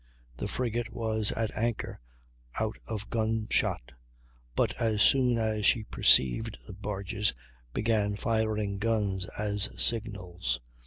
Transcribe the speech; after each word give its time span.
The 0.37 0.47
frigate 0.47 0.91
was 0.91 1.31
at 1.33 1.55
anchor 1.55 1.99
out 2.59 2.75
of 2.87 3.11
gunshot, 3.11 3.91
but 4.55 4.73
as 4.81 4.99
soon 5.03 5.37
as 5.37 5.63
she 5.63 5.83
perceived 5.83 6.57
the 6.65 6.73
barges 6.73 7.35
began 7.71 8.15
firing 8.15 8.79
guns 8.79 9.27
as 9.37 9.69
signals. 9.79 10.59